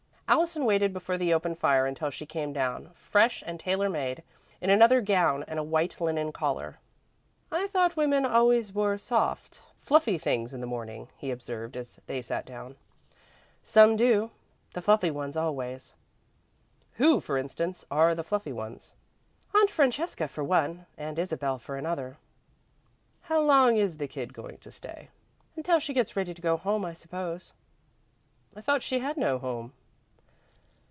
[0.33, 4.23] Allison waited before the open fire until she came down, fresh and tailor made,
[4.61, 6.79] in another gown and a white linen collar.
[7.51, 12.21] "I thought women always wore soft, fluffy things in the morning," he observed, as they
[12.21, 12.77] sat down.
[13.61, 14.31] "Some do
[14.71, 15.93] the fluffy ones, always."
[16.93, 18.93] "Who, for instance, are the fluffy ones?"
[19.53, 22.15] "Aunt Francesca for one and Isabel for another."
[23.23, 25.09] "How long is the kid going to stay?"
[25.57, 27.51] "Until she gets ready to go home, I suppose."
[28.55, 29.73] "I thought she had no home."